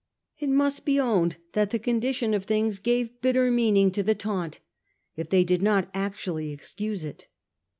It 0.39 0.49
must 0.49 0.83
be 0.83 0.99
owned 0.99 1.37
that 1.53 1.69
the 1.69 1.77
condition 1.77 2.33
of 2.33 2.45
things 2.45 2.79
gave 2.79 3.21
bitter 3.21 3.51
meaning 3.51 3.91
to 3.91 4.01
the 4.01 4.15
taunt, 4.15 4.59
if 5.15 5.29
they 5.29 5.43
did 5.43 5.61
not 5.61 5.91
actually 5.93 6.51
excuse 6.51 7.05
it. 7.05 7.27